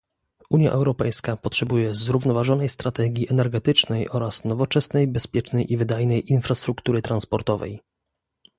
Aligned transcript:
Unia 0.49 0.71
Europejska 0.71 1.35
potrzebuje 1.37 1.95
zrównoważonej 1.95 2.69
strategii 2.69 3.27
energetycznej 3.31 4.09
oraz 4.09 4.45
nowoczesnej, 4.45 5.07
bezpiecznej 5.07 5.73
i 5.73 5.77
wydajnej 5.77 6.31
infrastruktury 6.31 7.01
transportowej 7.01 7.81